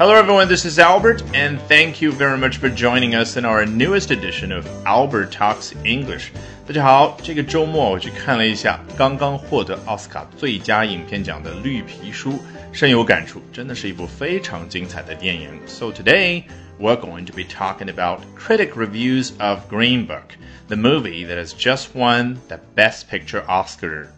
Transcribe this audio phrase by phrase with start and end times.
[0.00, 0.46] Hello, everyone.
[0.48, 4.52] This is Albert, and thank you very much for joining us in our newest edition
[4.52, 6.30] of Albert Talks English.
[6.66, 12.32] 大家好，这个周末我去看了一下刚刚获得奥斯卡最佳影片奖的《绿皮书》，
[12.72, 15.48] 深有感触，真的是一部非常精彩的电影。
[15.66, 16.42] So today
[16.78, 20.36] we're going to be talking about critic reviews of Green Book,
[20.68, 24.08] the movie that has just won the Best Picture Oscar.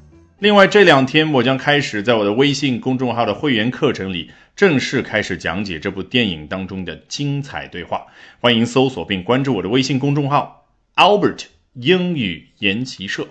[0.41, 8.06] 另外，这两天我将开始在我的微信公众号的会员课程里 正式开始讲解这部电影当中的精彩对话。
[8.40, 13.28] 欢迎搜索并关注我的微信公众号 Albert 英语研习社。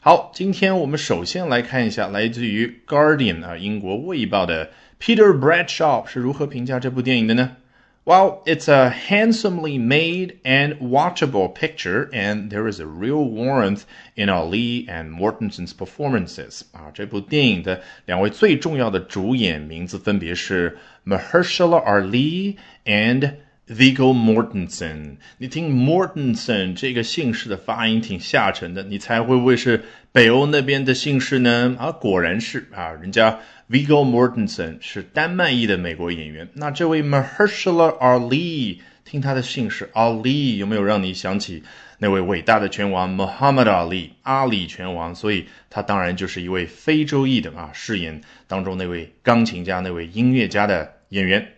[0.00, 7.58] 好，今天我们首先来看一下来自于 Guardian 啊英国卫报的 Peter Bradshaw 是如何评价这部电影的呢
[8.05, 13.83] ？Well, it's a handsomely made and watchable picture, and there is a real warmth
[14.15, 16.61] in Ali and Mortensen's performances.
[16.71, 23.33] 啊，这部电影的两位最重要的主演名字分别是 Mahershala Ali and
[23.67, 31.77] Viggo Mortensen，你听 Mortensen 这个姓氏的发音挺下沉的，你猜会不会是北欧那边的姓氏呢？
[31.79, 36.48] 啊，果然是啊，人家 Viggo Mortensen 是丹麦裔的美国演员。
[36.52, 41.64] 那这位 Mahershala Ali，听他的姓氏 Ali 有没有让你想起
[41.98, 45.12] 那位伟大的拳王 Muhammad Ali 阿里拳王？
[45.12, 51.54] 所以他当然就是一位非洲裔的啊，饰演当中那位钢琴家、那位音乐家的演员。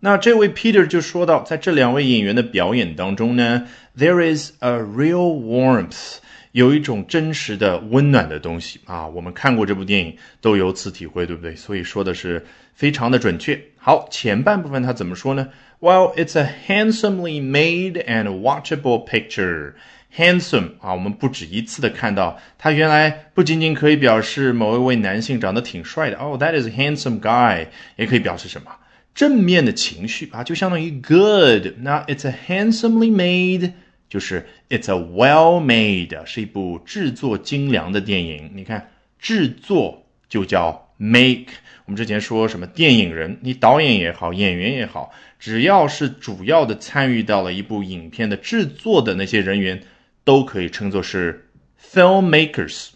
[0.00, 6.18] 那这位 Peter 就说到，在这两位演员的表演当中呢，there is a real warmth，
[6.58, 9.06] 有一种真实的温暖的东西啊。
[9.06, 11.54] 我们看过这部电影，都有此体会，对不对？
[11.54, 13.60] 所以说的是非常的准确。
[13.76, 19.74] 好，前半部分他怎么说呢？Well, it's a handsomely made and watchable picture.
[20.16, 28.72] Handsome 啊，我们不止一次的看到，它原来不仅仅可以表示某一位男性长得挺帅的哦，that is a handsome guy，也可以表示什么？
[29.14, 31.74] 正面的情绪啊，就相当于 good。
[31.82, 33.72] 那 it's a handsomely made，
[34.08, 38.50] 就是 it's a well made，是一部制作精良的电影。
[38.54, 41.52] 你看，制作就叫 make。
[41.86, 49.82] 我们之前说什么电影人，你导演也好，演员也好，只要是主要的参与到了一部影片的制作的那些人员，
[50.24, 51.48] 都可以称作是
[51.80, 52.90] filmmakers。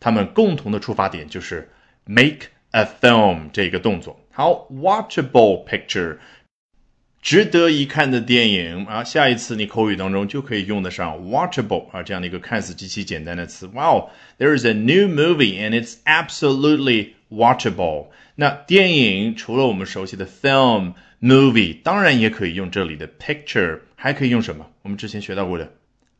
[0.00, 1.70] 他们共同的出发点就是
[2.04, 4.18] make a film 这个动作。
[4.30, 6.18] 好，watchable picture，
[7.20, 9.02] 值得一看的电影啊！
[9.02, 13.66] 下一次你口语当中就可以用得上 watchable 啊这样的一个看似极其简单的词。
[13.66, 18.06] Wow，there is a new movie and it's absolutely watchable。
[18.36, 24.66] 那电影除了我们熟悉的 film、movie，当然也可以用这里的 picture，还可以用什么？
[24.82, 25.72] 我们之前学到过的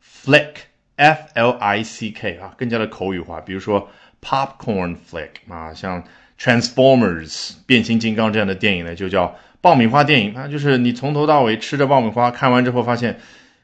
[0.03, 3.39] flick，f l i c k 啊，更加的口语化。
[3.39, 3.89] 比如说
[4.21, 6.03] popcorn flick 啊，像。
[6.38, 13.18] Transformers 变形金刚这样的电影呢，就叫爆米花电影啊，就是你从头到尾吃着爆米花，看完之后发现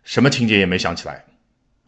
[0.04, 1.24] 什么情节也没想起来。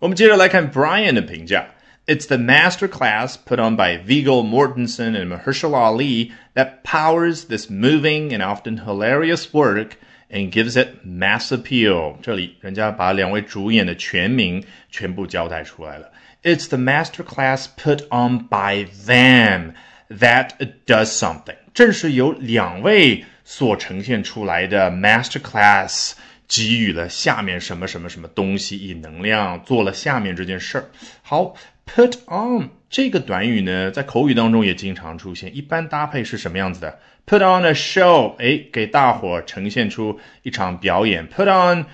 [0.01, 1.67] 我们接着来看 Brian 的评价：
[2.07, 8.31] It's the master class put on by Viggo Mortensen and Mahershala Ali that powers this moving
[8.31, 9.93] and often hilarious work
[10.29, 12.17] and gives it mass appeal。
[12.21, 16.11] 这里人家把两位主演的全名全部交代出来了。
[16.43, 19.75] It's the master class put on by them。
[20.10, 20.52] That
[20.86, 26.14] does something，正是由两位所呈现出来的 master class
[26.48, 30.86] 给予了下面什么什么什么东西以能量，做了下面这件事儿。
[31.22, 41.28] 好，put on 这个短语呢，在口语当中也经常出现，一般搭配是什么样子的？Put on a show，哎，给大伙呈现出一场表演。
[41.28, 41.86] Put on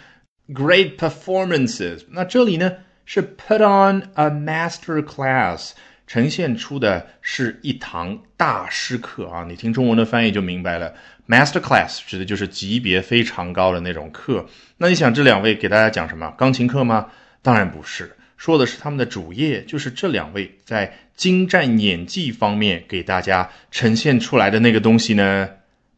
[0.54, 2.74] great performances，那这里呢
[3.06, 5.72] 是 put on a master class。
[6.14, 9.44] 呈现出的是一堂大师课啊！
[9.50, 10.94] 你听中文的翻译就明白了
[11.28, 14.46] ，master class 指的就是级别非常高的那种课。
[14.78, 16.32] 那你想，这两位给大家讲什么？
[16.38, 17.08] 钢琴课吗？
[17.42, 25.50] 当然不是，说的是他们的主业，就是这两位在精湛演技方面给大家呈现出来的那个东西呢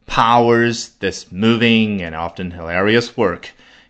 [0.06, 3.42] ？Powers this moving and often hilarious work，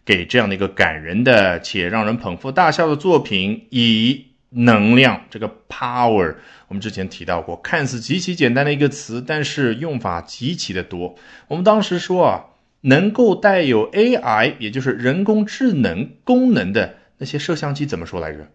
[0.04, 4.24] 给这样的一个感人的且让人捧腹大笑的作品以。
[4.50, 6.34] 能量这个 power，
[6.68, 11.16] 我们之前提到过，看似极其简单的一个词，但是用法极其的多。
[11.48, 12.44] 我们当时说啊，
[12.82, 18.48] 能够带有 AI，也就是人工智能功能的那些摄像机怎么说来着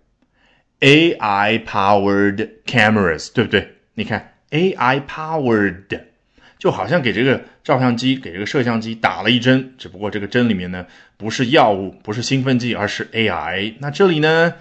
[0.80, 3.76] ？AI powered cameras，对不对？
[3.96, 6.02] 你看 AI powered，
[6.58, 13.74] 就好像给这个照相机、给这个摄像机打了一针，只不过这个针里面呢不是药物，不是兴奋剂，而是 AI。
[13.80, 14.54] 那这里呢？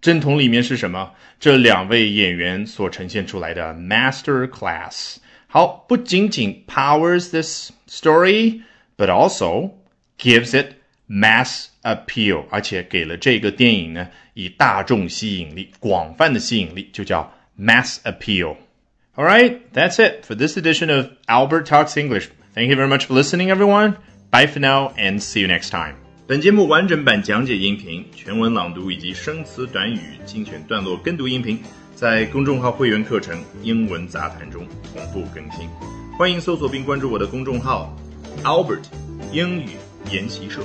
[0.00, 1.12] 针筒里面是什么？
[1.38, 5.16] 这两位演员所呈现出来的 master class。
[5.46, 8.62] 好，不仅仅 powers this story。
[8.96, 9.72] but also
[10.18, 10.76] gives it
[11.08, 22.28] mass appeal，而且给了这个电影呢以大众吸引力、广泛的吸引力，就叫 mass appeal。All right, that's it for this edition of Albert Talks English.
[22.54, 23.96] Thank you very much for listening, everyone.
[24.30, 26.05] Bye for now, and see you next time.
[26.27, 31.57] 本节目完整版讲解音频、全文朗读以及生词短语精选段落跟读音频，
[31.95, 35.69] 在公众号会员课程《英文杂谈》中同步更新。
[36.17, 37.95] 欢迎搜索并关注我的公众号
[38.43, 38.83] Albert
[39.31, 39.69] 英语
[40.11, 40.59] 研习社，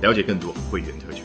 [0.00, 1.24] 了解更多会员特权。